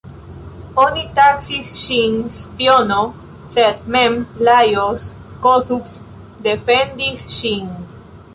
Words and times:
Oni 0.83 1.01
taksis 1.17 1.67
ŝin 1.81 2.15
spiono, 2.37 2.97
sed 3.57 3.85
mem 3.97 4.17
Lajos 4.49 5.07
Kossuth 5.45 5.95
defendis 6.49 7.25
ŝin. 7.39 7.71